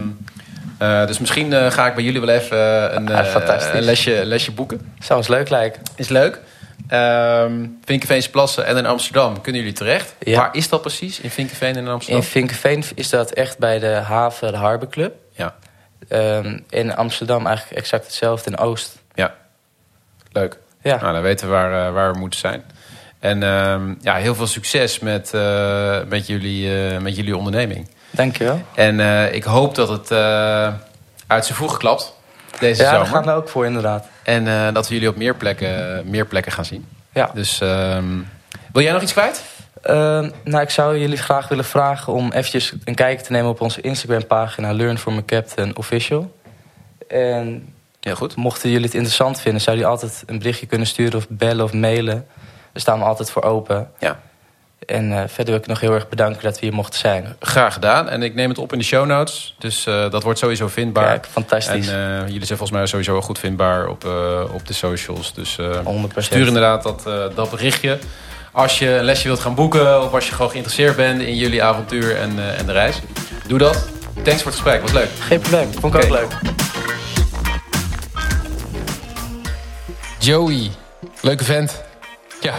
[0.77, 2.57] eh, dus misschien ga ik bij jullie wel even
[2.95, 4.93] een, Ah, lesje, lesje boeken.
[4.99, 5.81] Zou ons leuk lijken.
[5.95, 6.39] Is leuk.
[6.87, 10.15] Ehm Vinkenveense Plassen en in Amsterdam kunnen jullie terecht.
[10.19, 10.37] Ja.
[10.37, 11.19] Waar is dat precies?
[11.19, 12.21] In Vinkenveen en in Amsterdam?
[12.21, 14.89] In Vinkenveen is dat echt bij de haven, de Harbor
[16.09, 18.95] Ja, Ehm, in Amsterdam eigenlijk exact hetzelfde in Oost.
[19.13, 19.33] ja.
[20.31, 20.57] Leuk.
[20.81, 22.63] Ja, Nou, dan weten we waar, eh, waar we moeten zijn.
[23.19, 27.89] En ehm, ja, heel veel succes met, eh, met, jullie, eh, met jullie onderneming.
[28.11, 28.61] dankjewel.
[28.75, 28.99] En
[29.33, 30.11] ik hoop dat het
[31.27, 32.13] uit zijn voegen klapt
[32.59, 33.13] deze Ja, daar zomer.
[33.23, 34.07] gaan we ook voor inderdaad.
[34.23, 36.87] En dat we jullie op meer plekken, meer plekken gaan zien.
[37.13, 37.31] Ja.
[37.33, 38.05] Dus ehm,
[38.73, 39.41] wil jij nog iets kwijt?
[39.83, 43.61] Ehm, nou, ik zou jullie graag willen vragen om eventjes een kijkje te nemen op
[43.61, 46.35] onze Instagram-pagina Learn from a Captain Official.
[47.07, 48.35] En Heel goed.
[48.35, 51.73] mochten jullie het interessant vinden, zou je altijd een berichtje kunnen sturen of bellen of
[51.73, 52.25] mailen.
[52.71, 53.91] Daar staan we altijd voor open.
[53.99, 54.19] Ja,
[54.85, 57.35] En eh, verder wil ik nog heel erg bedanken dat we hier mochten zijn.
[57.39, 58.09] graag gedaan.
[58.09, 59.55] En ik neem het op in de show notes.
[59.59, 61.07] Dus eh, dat wordt sowieso vindbaar.
[61.07, 61.87] Kijk, fantastisch.
[61.87, 64.05] En eh, jullie zijn volgens mij sowieso goed vindbaar op,
[64.53, 65.33] op de socials.
[65.33, 66.17] Dus 100%.
[66.17, 67.03] stuur inderdaad dat,
[67.35, 67.99] dat berichtje.
[68.55, 71.63] Als je een lesje wilt gaan boeken of als je gewoon geïnteresseerd bent in jullie
[71.63, 72.99] avontuur en, eh, en de reis.
[73.47, 73.87] Doe dat.
[74.23, 75.09] Thanks voor het gesprek, was leuk.
[75.19, 76.31] Geen probleem, vond ik ook leuk.
[80.19, 80.71] Joey,
[81.21, 81.81] leuke vent.
[82.41, 82.53] Ja.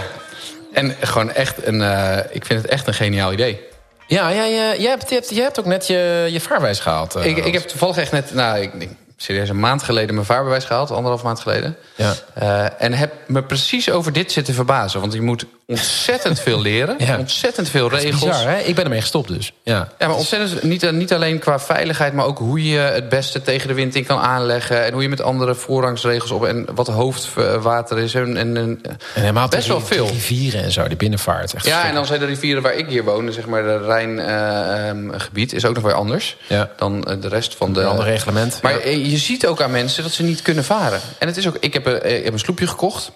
[0.73, 3.61] En gewoon echt een, eh, ik vind het echt een geniaal idee.
[4.07, 7.17] Ja, ja, ja jij, hebt, je, hebt, je hebt ook net je, je vaarwijs gehaald.
[7.17, 10.27] Uh, ik, ik heb toevallig echt net, nou, ik, ik, serieus een maand geleden mijn
[10.27, 10.91] vaarbewijs gehaald.
[10.91, 11.77] Anderhalf maand geleden.
[11.95, 12.15] Ja.
[12.39, 15.01] Uh, en heb me precies over dit zitten verbazen.
[15.01, 16.95] Want je moet ontzettend veel leren.
[16.99, 17.19] Ja.
[17.19, 18.25] Ontzettend veel regels.
[18.25, 18.59] Bizar, hè?
[18.59, 19.53] Ik ben ermee gestopt dus.
[19.63, 22.13] Ja, ja maar ontzettend, niet, niet alleen qua veiligheid...
[22.13, 24.85] maar ook hoe je het beste tegen de wind in kan aanleggen...
[24.85, 26.45] en hoe je met andere voorrangsregels op...
[26.45, 28.15] en wat hoofdwater is.
[28.15, 28.81] En, en, en
[29.13, 30.07] helemaal best wel veel.
[30.07, 31.55] rivieren en zo, die binnenvaart.
[31.55, 33.33] Echt ja, en dan zijn de rivieren waar ik hier woon...
[33.33, 36.37] zeg maar de Rijngebied, uh, is ook nog weer anders...
[36.47, 36.71] Ja.
[36.77, 37.81] dan de rest van de...
[37.81, 38.59] Een ander reglement.
[38.63, 38.97] Maar ja.
[38.97, 41.01] je ziet ook aan mensen dat ze niet kunnen varen.
[41.19, 43.13] En het is ook, ik heb, ik heb een sloepje gekocht...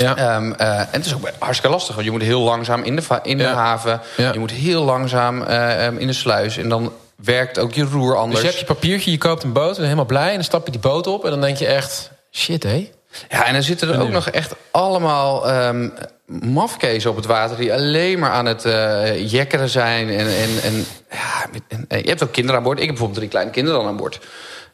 [0.00, 0.36] Ja.
[0.36, 1.94] Um, uh, en het is ook hartstikke lastig.
[1.94, 3.54] Want je moet heel langzaam in de, in de Ja.
[3.54, 4.00] haven.
[4.16, 4.32] Ja.
[4.32, 6.56] Je moet heel langzaam uh, um, in de sluis.
[6.56, 6.92] En dan
[7.24, 8.40] werkt ook je roer anders.
[8.40, 10.28] Dus je hebt je papiertje, je koopt een boot, en ben helemaal blij.
[10.28, 12.10] En dan stap je die boot op en dan denk je echt...
[12.32, 12.90] Shit, hé.
[13.28, 14.12] Ja, en dan zitten er En ook nu?
[14.12, 15.92] nog echt allemaal um,
[16.26, 17.56] mafkezen op het water...
[17.56, 20.08] die alleen maar aan het uh, jekkeren zijn.
[20.10, 22.78] En, en, en, ja, en, en je hebt ook kinderen aan boord.
[22.78, 24.20] Ik heb bijvoorbeeld drie kleine kinderen dan aan boord.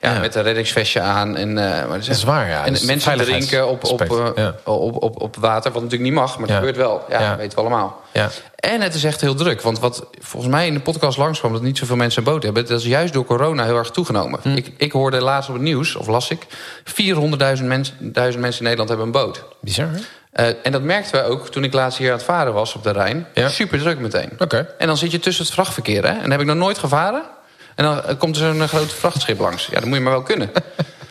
[0.01, 0.19] Ja, Ja.
[0.21, 1.37] met een reddingsvestje aan.
[1.37, 2.65] En, uh, maar Dat is waar, ja.
[2.65, 4.55] En Dat is mensen drinken op, uh, Ja.
[4.65, 6.31] op, op, op water, wat natuurlijk niet mag.
[6.39, 6.57] Maar het Ja.
[6.57, 7.05] gebeurt wel.
[7.09, 8.01] Ja, dat weten we allemaal.
[8.13, 8.29] Ja.
[8.57, 9.61] En het is echt heel druk.
[9.63, 11.53] Want wat volgens mij in de podcast langskwam...
[11.53, 12.67] dat niet zoveel mensen een boot hebben...
[12.67, 14.41] dat is juist door corona heel erg toegenomen.
[14.43, 14.57] Hm.
[14.57, 16.47] Ik, ik hoorde laatst op het nieuws, of las ik...
[16.85, 19.45] 400.000 mens, mensen in Nederland hebben een boot.
[19.61, 19.99] Bizar, hè?
[20.51, 22.83] Uh, en dat merkten we ook toen ik laatst hier aan het varen was op
[22.83, 23.27] de Rijn.
[23.35, 23.49] Ja.
[23.49, 24.31] Super druk meteen.
[24.39, 24.75] Oké.
[24.79, 26.05] En dan zit je tussen het vrachtverkeer.
[26.07, 26.19] Hè?
[26.19, 27.23] En heb ik nog nooit gevaren.
[27.77, 29.67] En dan uh, komt er zo'n uh, groot vrachtschip langs.
[29.67, 30.51] Ja, dat moet je maar wel kunnen.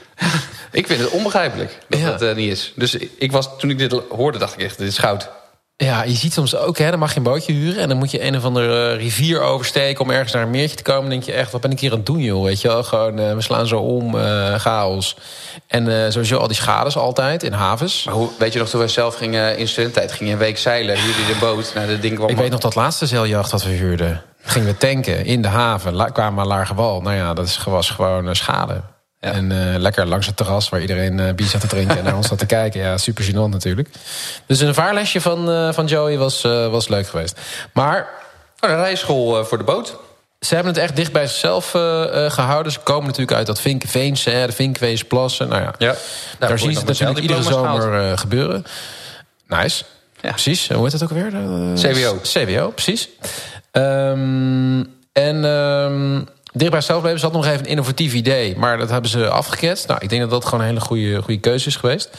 [0.72, 2.10] ik vind het onbegrijpelijk dat Ja.
[2.10, 2.74] dat uh, niet is.
[2.76, 5.30] Dus ik was, toen ik dit hoorde, dacht ik echt, dit is goud.
[5.78, 7.82] Ja, je ziet soms ook, hè, dan mag je een bootje huren...
[7.82, 10.76] en dan moet je een of andere eh, rivier oversteken om ergens naar een meertje
[10.76, 11.02] te komen.
[11.02, 12.44] Dan denk je echt, wat ben ik hier aan het doen, joh?
[12.44, 15.16] Weet je wel, gewoon, eh, we slaan zo om, eh, chaos.
[15.68, 18.04] En eh, sowieso al die schades altijd in havens.
[18.04, 20.12] Maar hoe, weet je nog, toen wij zelf gingen in studententijd...
[20.12, 21.72] gingen een week zeilen, huurde je de boot.
[21.76, 24.22] Nou, dat ding kwam Ik weet nog dat laatste zeiljacht dat we huurden.
[24.46, 27.02] Gingen we tanken in de haven, kwamen we Lage Wal.
[27.02, 28.82] Nou ja, dat is, was gewoon eh, schade.
[29.20, 29.32] Ja.
[29.32, 31.98] En eh, lekker langs het terras waar iedereen eh bier zat te drinken...
[31.98, 32.80] en naar ons zat te kijken.
[32.82, 33.90] Ja, super gênant natuurlijk.
[34.46, 37.40] Dus een vaarlesje van, van Joey was, was leuk geweest.
[37.74, 38.08] Maar
[38.60, 39.96] Oh, een rijschool uh, voor de boot.
[40.40, 42.72] ze hebben het echt dicht bij zichzelf eh, eh, gehouden.
[42.72, 45.48] Ze komen natuurlijk uit dat Vinkenveense, hè, de Vinkweesplassen.
[45.48, 45.96] Nou ja, Ja.
[46.40, 48.66] daar zie je het natuurlijk iedere zomer gebeuren.
[49.48, 49.84] Nice.
[50.22, 50.30] Ja.
[50.30, 50.70] Precies.
[50.70, 51.32] Hoe heet het ook weer?
[51.76, 52.20] CWO.
[52.22, 53.10] CWO, precies.
[53.76, 56.22] Ehm, en ehm
[56.54, 57.20] bij zichzelf blijven.
[57.20, 58.58] Ze hadden nog even een innovatief idee.
[58.58, 59.88] Maar dat hebben ze afgeketst.
[59.88, 62.10] Nou, ik denk dat dat gewoon een hele goede, goede keuze is geweest.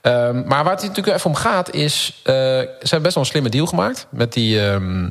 [0.00, 2.20] Ehm, maar waar het natuurlijk even om gaat is...
[2.22, 4.06] eh, ze hebben best wel een slimme deal gemaakt...
[4.10, 5.02] met die, ehm,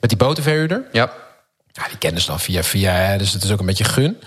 [0.00, 0.84] met die botenverhuurder.
[0.92, 1.12] Ja.
[1.72, 4.20] Ja, die kennen ze dan via via, hè, dus het is ook een beetje gun.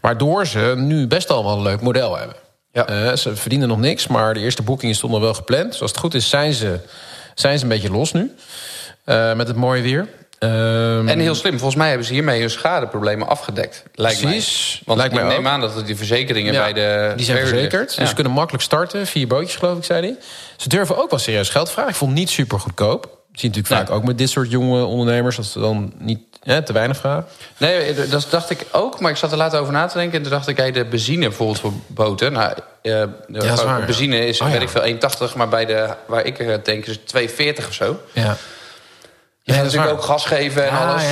[0.00, 2.36] Waardoor ze nu best al wel een leuk model hebben.
[2.72, 2.86] Ja.
[2.86, 5.74] Eh, ze verdienen nog niks, maar de eerste boekingen stonden wel gepland.
[5.74, 6.80] Zoals het goed is, zijn ze,
[7.34, 8.34] zijn ze een beetje los nu.
[9.04, 10.08] Eh, met het mooie weer.
[10.40, 13.82] Ehm, En heel slim, volgens mij hebben ze hiermee hun schadeproblemen afgedekt.
[13.94, 14.72] Lijkt Precies.
[14.74, 14.82] mij.
[14.84, 15.52] Want Lijkt mij ik neem ook.
[15.52, 17.12] aan dat die verzekeringen ja, bij de...
[17.16, 17.96] die zijn verzekerd.
[17.96, 19.06] Dus ze kunnen makkelijk starten.
[19.06, 20.16] Vier bootjes, geloof ik, zei hij.
[20.56, 21.90] Ze durven ook wel serieus geld vragen.
[21.90, 23.02] Ik vond het niet super goedkoop.
[23.02, 23.78] Dat zie je natuurlijk Nee.
[23.78, 25.36] vaak ook met dit soort jonge ondernemers.
[25.36, 27.24] Dat ze dan niet hè, te weinig vragen.
[27.56, 30.16] Nee, dat dacht ik ook, maar ik zat er later over na te denken.
[30.16, 32.32] En toen dacht ik, hey, de benzine bijvoorbeeld voor boten.
[32.32, 33.84] Nou, eh, de dat is waar, ja.
[33.86, 35.34] benzine is, Oh, weet ik veel, 1,80.
[35.36, 37.30] Maar bij de, waar ik er denk is het
[37.62, 38.00] 2,40 of zo.
[38.12, 38.36] Ja.
[39.42, 41.02] Je Ja, gaat natuurlijk ook gas geven en Ah, alles.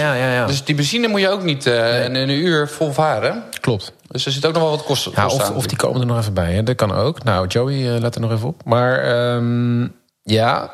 [0.47, 3.43] Dus die benzine moet je ook niet eh, in een uur vol varen.
[3.61, 3.93] Klopt.
[4.09, 5.55] Dus er zit ook nog wel wat kosten, Ja, of, aan.
[5.55, 6.53] of die komen er nog even bij.
[6.53, 6.63] Hè?
[6.63, 7.23] Dat kan ook.
[7.25, 8.61] Nou, Joey, eh, let er nog even op.
[8.65, 9.87] Maar ehm,
[10.23, 10.73] ja,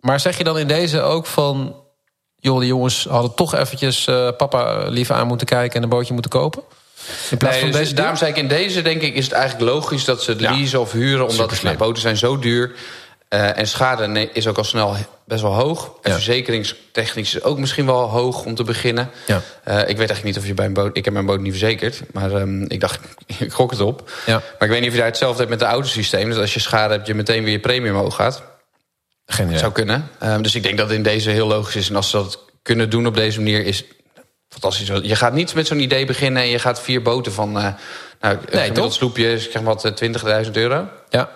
[0.00, 1.76] maar zeg je dan in deze ook van...
[2.36, 5.76] joh, die jongens hadden toch eventjes eh, papa lief aan moeten kijken...
[5.76, 6.62] en een bootje moeten kopen?
[7.30, 9.32] In plaats Nee, van dus deze daarom zei ik in deze denk ik is het
[9.32, 10.50] eigenlijk logisch dat ze het Ja.
[10.50, 12.72] leasen of huren, omdat nou, boten zijn zo duur.
[13.30, 15.84] Eh, en schade nee, is ook al snel best wel hoog.
[16.02, 16.14] En Ja.
[16.16, 19.10] verzekeringstechnisch is ook misschien wel hoog om te beginnen.
[19.26, 19.40] Ja.
[19.64, 20.96] Eh, ik weet eigenlijk niet of je bij een boot...
[20.96, 22.02] Ik heb mijn boot niet verzekerd.
[22.12, 22.98] Maar ehm, ik dacht,
[23.38, 24.10] ik gok het op.
[24.26, 24.32] Ja.
[24.58, 26.28] Maar ik weet niet of je daar hetzelfde hebt met het autosysteem.
[26.28, 28.42] Dus als je schade hebt, je meteen weer je premie omhoog gaat.
[29.26, 29.58] Geen idee.
[29.58, 30.08] Zou kunnen.
[30.18, 31.88] Ehm, dus ik denk dat het in deze heel logisch is.
[31.88, 33.84] En als ze dat kunnen doen op deze manier is
[34.48, 34.86] fantastisch.
[35.02, 37.58] Je gaat niet met zo'n idee beginnen en je gaat vier boten van...
[37.58, 37.72] eh
[38.20, 38.92] nou, een toch?
[38.92, 39.92] sloepje is, ik zeg wat, eh,
[40.44, 40.88] 20.000 euro.
[41.08, 41.30] Ja.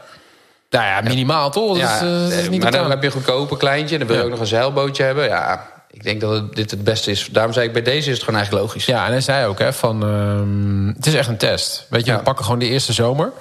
[0.75, 1.69] Nou ja, minimaal toch?
[1.69, 3.99] Dat Ja, is, eh, dat is niet maar dan heb je een goedkope kleintje.
[3.99, 5.25] Dan wil je ook nog een zeilbootje hebben.
[5.29, 7.29] Ja, ik denk dat het, dit het beste is.
[7.31, 8.85] Daarom zei ik, bij deze is het gewoon eigenlijk logisch.
[8.87, 10.03] Ja, en hij zei ook hè, van...
[10.03, 11.87] ehm, het is echt een test.
[11.91, 12.17] Weet je, Ja.
[12.17, 13.33] we pakken gewoon de eerste zomer...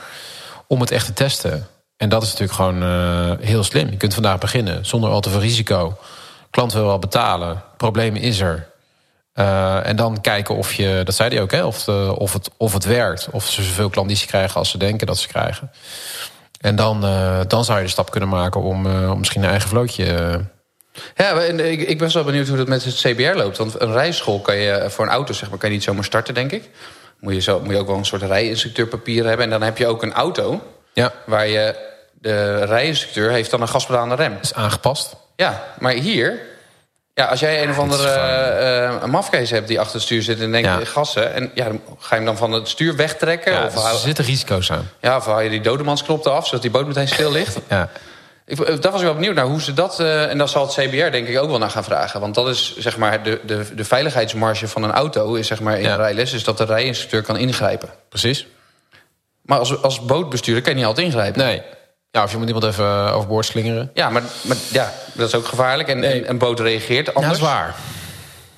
[0.67, 1.67] om het echt te testen.
[1.97, 3.89] En dat is natuurlijk gewoon eh, heel slim.
[3.89, 5.97] Je kunt vandaag beginnen zonder al te veel risico.
[6.49, 7.63] Klant wil wel betalen.
[7.77, 8.67] Probleem is er.
[9.33, 12.49] Eh, en dan kijken of je, dat zei hij ook, hè, of, de, of, het,
[12.57, 13.27] of het werkt.
[13.31, 15.71] Of ze zoveel klanditie krijgen als ze denken dat ze krijgen.
[16.63, 19.49] En dan, eh, dan zou je de stap kunnen maken om, eh, om misschien een
[19.49, 20.35] eigen vlootje eh,
[21.15, 23.57] Ja, en ik, ik ben zo benieuwd hoe dat met het CBR loopt.
[23.57, 26.33] Want een rijschool kan je voor een auto zeg maar, kan je niet zomaar starten,
[26.33, 26.69] denk ik.
[27.19, 29.45] Moet je, zo, moet je ook wel een soort rijinstructeurpapier hebben.
[29.45, 30.61] En dan heb je ook een auto
[30.93, 31.13] Ja.
[31.25, 31.91] waar je...
[32.13, 34.37] De rijinstructeur heeft dan een gaspedaal aan de rem.
[34.41, 35.15] Is aangepast.
[35.35, 36.39] Ja, maar hier...
[37.15, 38.07] Ja, als jij een of andere
[39.03, 40.79] uh, mafkees hebt die achter het stuur zit en denkt Ja.
[40.85, 41.33] gassen...
[41.33, 43.51] en ja, dan ga je hem dan van het stuur wegtrekken?
[43.53, 44.89] Ja, of, dus haal, er zitten risico's aan.
[45.01, 47.57] ja, of haal je die dodemansknop eraf, zodat die boot meteen stil ligt?
[47.69, 47.89] Ja.
[48.45, 49.99] Ik, eh, daar was ik wel benieuwd naar hoe ze dat...
[49.99, 52.19] eh, en daar zal het CBR denk ik ook wel naar gaan vragen.
[52.19, 55.33] Want dat is zeg maar de, de, de veiligheidsmarge van een auto...
[55.33, 55.91] is zeg maar in Ja.
[55.91, 57.89] een rijles, is dat de rijinstructeur kan ingrijpen.
[58.09, 58.47] Precies.
[59.41, 61.45] Maar als, als bootbestuurder kan je niet altijd ingrijpen.
[61.45, 61.61] Nee.
[62.15, 63.91] Ja, of je moet iemand even eh, overboord slingeren.
[63.93, 65.89] Ja, maar, maar ja, dat is ook gevaarlijk.
[65.89, 66.21] En Nee.
[66.23, 67.75] een, een boot reageert Ja, anders, dat is waar.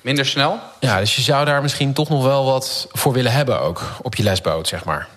[0.00, 0.58] minder snel.
[0.80, 3.82] Ja, dus je zou daar misschien toch nog wel wat voor willen hebben ook.
[4.02, 5.08] Op je lesboot, zeg maar.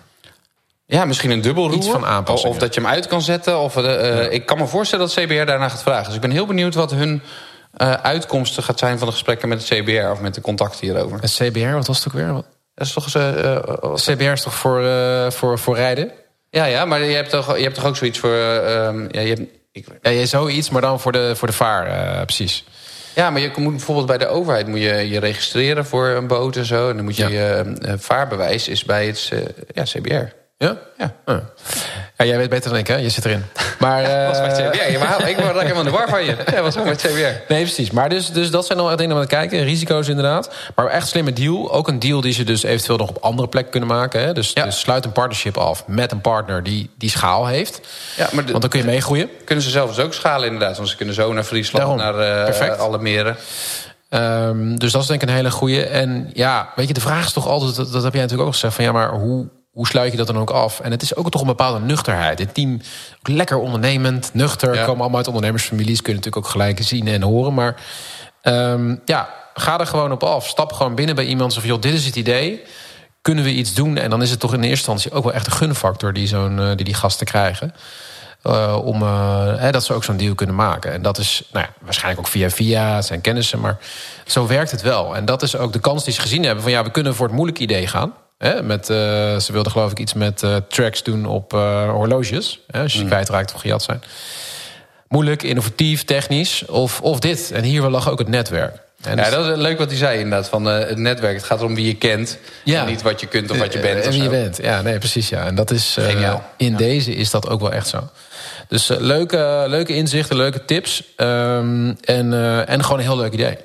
[0.86, 1.74] Ja, misschien een dubbelroer.
[1.76, 2.54] Iets van aanpassingen.
[2.54, 3.58] Of dat je hem uit kan zetten.
[3.58, 6.04] Of, eh, eh, Ik kan me voorstellen dat CBR daarna gaat vragen.
[6.04, 7.22] Dus ik ben heel benieuwd wat hun
[8.02, 8.98] uitkomsten gaat zijn...
[8.98, 11.18] van de gesprekken met het CBR of met de contacten hierover.
[11.20, 12.26] Het CBR, wat was het ook weer?
[12.74, 14.82] Dat is toch wat- CBR is toch voor,
[15.32, 16.10] voor, voor rijden?
[16.50, 18.32] Ja, ja, maar je hebt toch, je hebt toch ook zoiets voor...
[18.34, 19.40] eh, ehm, ja, je hebt,
[19.72, 22.64] ik, Ja, je zoiets, maar dan voor de, voor de vaar, eh, precies.
[23.14, 26.56] ja, maar je moet bijvoorbeeld bij de overheid moet je, je registreren voor een boot
[26.56, 26.88] en zo.
[26.90, 27.46] En dan moet je Ja.
[27.46, 29.32] je eh, vaarbewijs is bij het
[29.72, 30.39] ja, CBR.
[30.66, 30.76] Ja?
[30.98, 31.12] Ja.
[31.24, 31.36] Ah.
[32.16, 32.96] Ja, jij weet beter dan ik, hè?
[32.96, 33.44] Je zit erin.
[33.78, 34.90] Maar, eh, was CBR.
[34.90, 36.36] Ja, maar ik word helemaal in de war van je.
[36.52, 37.52] Ja, was bij het CBR.
[37.52, 37.90] Nee, precies.
[37.90, 39.62] Maar dus, dus dat zijn al dingen om te kijken.
[39.64, 40.50] Risico's inderdaad.
[40.74, 41.72] Maar echt slimme deal.
[41.72, 44.20] Ook een deal die ze dus eventueel nog op andere plekken kunnen maken.
[44.20, 44.32] Hè?
[44.32, 44.64] Dus, Ja.
[44.64, 47.80] dus sluit een partnership af met een partner die, die schaal heeft.
[48.16, 49.30] Ja, maar de- Want dan kun je meegroeien.
[49.44, 50.76] kunnen ze zelfs ook schalen inderdaad.
[50.76, 52.16] Want ze kunnen zo naar Friesland, Daarom.
[52.18, 52.78] naar eh, Perfect.
[52.78, 53.36] alle meren.
[54.08, 55.84] Ehm, dus dat is denk ik een hele goeie.
[55.86, 57.76] En ja, weet je, de vraag is toch altijd...
[57.76, 58.74] dat, dat heb jij natuurlijk ook gezegd...
[58.74, 60.80] van ja, maar hoe, hoe sluit je dat dan ook af?
[60.80, 62.38] En het is ook toch een bepaalde nuchterheid.
[62.38, 62.80] Het team,
[63.18, 64.74] ook lekker ondernemend, nuchter...
[64.74, 64.84] Ja.
[64.84, 66.02] komen allemaal uit ondernemersfamilies...
[66.02, 67.54] kun je natuurlijk ook gelijk zien en horen.
[67.54, 67.80] Maar
[68.42, 70.46] ehm, ja, ga er gewoon op af.
[70.48, 71.56] Stap gewoon binnen bij iemand.
[71.56, 72.62] Of joh, dit is het idee.
[73.22, 73.96] Kunnen we iets doen?
[73.96, 76.12] En dan is het toch in eerste instantie ook wel echt een gunfactor...
[76.12, 77.74] die, zo'n, eh, die die gasten krijgen.
[78.42, 80.92] Uh, om uh, hè, dat ze ook zo'n deal kunnen maken.
[80.92, 83.78] En dat is nou ja, waarschijnlijk ook via via, het zijn kennissen, maar
[84.26, 85.16] zo werkt het wel.
[85.16, 87.26] En dat is ook de kans die ze gezien hebben: van ja, we kunnen voor
[87.26, 88.14] het moeilijke idee gaan.
[88.40, 88.96] Hè, met, uh,
[89.38, 92.60] ze wilden geloof ik iets met tracks doen op horloges.
[92.70, 93.06] Hè, als je mm.
[93.06, 94.02] kwijtraakt of gejat zijn.
[95.08, 96.64] Moeilijk, innovatief, technisch.
[96.66, 97.50] Of, of dit.
[97.52, 98.76] En hier lag ook het netwerk.
[99.02, 101.36] En ja, dat is leuk wat hij zei inderdaad, van uh, het netwerk.
[101.36, 102.80] Het gaat erom wie je kent, ja.
[102.80, 104.04] en niet wat je kunt of wat je bent.
[104.04, 105.28] En wie je bent, ja, nee, precies.
[105.28, 105.46] Ja.
[105.46, 106.08] En dat is, uh,
[106.56, 106.76] in ja.
[106.76, 108.08] deze is dat ook wel echt zo.
[108.68, 111.02] Dus uh, leuke, leuke inzichten, leuke tips.
[111.16, 112.32] Um, en,
[112.66, 113.56] en gewoon een heel leuk idee.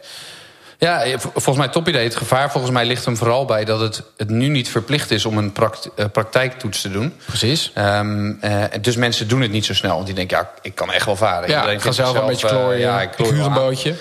[0.77, 2.03] Ja, volgens mij top idee.
[2.03, 5.25] Het gevaar volgens mij ligt hem vooral bij dat het, het nu niet verplicht is
[5.25, 5.53] om een
[5.95, 7.13] uh, praktijktoets te doen.
[7.25, 7.71] Precies.
[7.77, 9.93] Um, uh, dus mensen doen het niet zo snel.
[9.93, 11.49] Want die denken, ja, ik kan echt wel varen.
[11.49, 12.79] Ja, ik ga zelf, zelf een beetje klooien.
[12.79, 13.95] ja, ik, ik huur een bootje.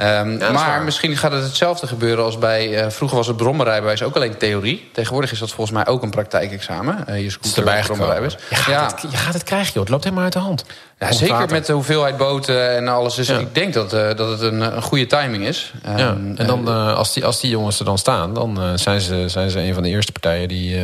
[0.00, 2.84] Um, ja, maar misschien gaat het hetzelfde gebeuren als bij...
[2.84, 4.90] Uh, vroeger was het brommerrijbewijs ook alleen theorie.
[4.92, 7.04] Tegenwoordig is dat volgens mij ook een praktijkexamen.
[7.08, 8.36] Uh, je scooter erbij brommerrijbewijs.
[8.48, 8.86] Je, gaat ja.
[8.86, 9.82] het, je gaat het krijgen, joh.
[9.82, 10.64] Het loopt helemaal uit de hand.
[10.98, 11.54] Ja, zeker water.
[11.54, 13.14] met de hoeveelheid boten en alles.
[13.14, 13.38] Dus ja.
[13.38, 15.72] ik denk dat, uh, dat het een, een, goede timing is.
[15.86, 16.16] Um, ja.
[16.36, 18.34] En dan, als, die, als die jongens er dan staan...
[18.34, 20.76] dan zijn, ze, zijn ze een van de eerste partijen die...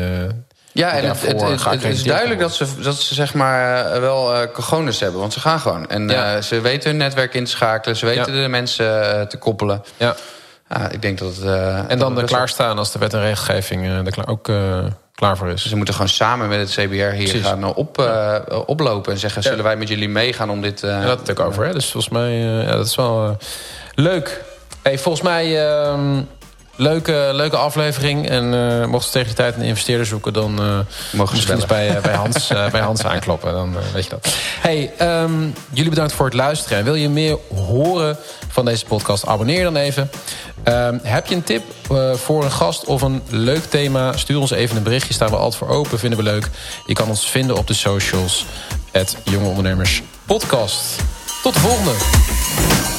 [0.74, 4.34] Ja, en het, het, het, het, is duidelijk dat ze, dat ze zeg maar wel
[4.34, 5.20] uh, cojones hebben.
[5.20, 5.88] Want ze gaan gewoon.
[5.88, 6.36] En ja.
[6.36, 7.96] uh, ze weten hun netwerk in te schakelen.
[7.96, 8.42] Ze weten ja.
[8.42, 9.84] de mensen uh, te koppelen.
[9.96, 10.16] Ja.
[10.90, 11.44] ik denk dat het...
[11.88, 14.50] en dan dat klaarstaan als de wet en regelgeving er klaar, ook
[15.14, 15.68] klaar voor is.
[15.68, 17.46] Ze moeten gewoon samen met het CBR hier Precies.
[17.46, 18.10] gaan op,
[18.66, 19.12] oplopen.
[19.12, 20.80] En zeggen, zullen wij met jullie meegaan om dit...
[20.80, 21.72] ja, dat het ook over, hè?
[21.72, 23.36] Dus volgens mij, ja, dat is wel
[23.94, 24.42] leuk.
[24.82, 25.68] Hey, volgens mij...
[25.68, 26.20] ehm,
[26.76, 28.28] Leuke, leuke aflevering.
[28.28, 30.32] En uh, mochten ze tegen die tijd een investeerder zoeken...
[30.32, 30.78] dan uh,
[31.12, 33.52] mogen eens bij, uh, bij, Hans, bij Hans aankloppen.
[33.52, 34.34] Dan weet je dat.
[34.60, 36.78] Hey, um, jullie bedankt voor het luisteren.
[36.78, 38.16] En wil je meer horen
[38.48, 39.26] van deze podcast?
[39.26, 40.10] Abonneer dan even.
[40.64, 41.62] Um, heb je een tip
[42.14, 44.16] voor een gast of een leuk thema?
[44.16, 45.14] Stuur ons even een berichtje.
[45.14, 45.98] Staan we altijd voor open.
[45.98, 46.48] Vinden we leuk.
[46.86, 48.46] Je kan ons vinden op de socials.
[48.90, 51.02] Het Jonge Ondernemers Podcast.
[51.42, 52.93] Tot de volgende.